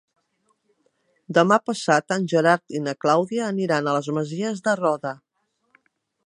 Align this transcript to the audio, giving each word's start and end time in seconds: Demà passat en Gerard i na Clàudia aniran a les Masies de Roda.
Demà 1.37 1.59
passat 1.71 2.15
en 2.15 2.25
Gerard 2.33 2.75
i 2.79 2.81
na 2.87 2.95
Clàudia 3.05 3.45
aniran 3.49 3.91
a 3.91 3.95
les 3.99 4.11
Masies 4.19 4.65
de 4.71 4.75
Roda. 4.81 5.13